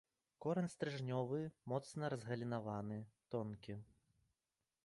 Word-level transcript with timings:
Корань 0.45 0.69
стрыжнёвы, 0.75 1.41
моцна 1.73 2.09
разгалінаваны, 2.13 2.99
тонкі. 3.37 3.81